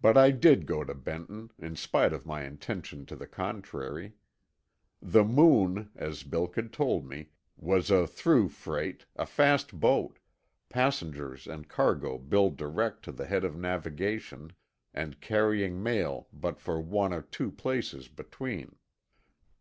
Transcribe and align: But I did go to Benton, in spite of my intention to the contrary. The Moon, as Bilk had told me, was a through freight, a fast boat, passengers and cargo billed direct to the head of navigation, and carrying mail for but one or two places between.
But 0.00 0.16
I 0.18 0.32
did 0.32 0.66
go 0.66 0.82
to 0.82 0.96
Benton, 0.96 1.52
in 1.60 1.76
spite 1.76 2.12
of 2.12 2.26
my 2.26 2.42
intention 2.44 3.06
to 3.06 3.14
the 3.14 3.28
contrary. 3.28 4.14
The 5.00 5.22
Moon, 5.22 5.92
as 5.94 6.24
Bilk 6.24 6.56
had 6.56 6.72
told 6.72 7.06
me, 7.06 7.28
was 7.56 7.88
a 7.88 8.04
through 8.08 8.48
freight, 8.48 9.06
a 9.14 9.26
fast 9.26 9.78
boat, 9.78 10.18
passengers 10.68 11.46
and 11.46 11.68
cargo 11.68 12.18
billed 12.18 12.56
direct 12.56 13.04
to 13.04 13.12
the 13.12 13.26
head 13.26 13.44
of 13.44 13.56
navigation, 13.56 14.54
and 14.92 15.20
carrying 15.20 15.84
mail 15.84 16.26
for 16.56 16.76
but 16.78 16.84
one 16.84 17.12
or 17.14 17.22
two 17.22 17.52
places 17.52 18.08
between. 18.08 18.74